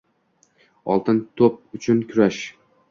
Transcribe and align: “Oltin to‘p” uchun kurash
“Oltin 0.95 1.21
to‘p” 1.43 1.79
uchun 1.81 2.05
kurash 2.13 2.43